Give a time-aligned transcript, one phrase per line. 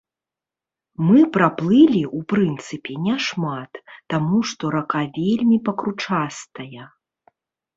[1.09, 3.71] Мы праплылі, у прынцыпе, не шмат,
[4.15, 6.83] таму, што рака вельмі пакручастая.